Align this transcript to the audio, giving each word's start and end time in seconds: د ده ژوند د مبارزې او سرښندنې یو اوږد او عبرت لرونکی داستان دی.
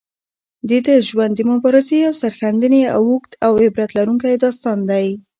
د 0.69 0.71
ده 0.85 0.95
ژوند 1.09 1.33
د 1.35 1.41
مبارزې 1.51 1.99
او 2.07 2.13
سرښندنې 2.21 2.79
یو 2.85 2.93
اوږد 2.97 3.31
او 3.45 3.51
عبرت 3.63 3.89
لرونکی 3.97 4.41
داستان 4.43 4.79
دی. 4.91 5.07